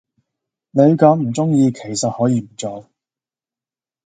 [0.71, 2.89] 你咁唔鐘意其實可以唔做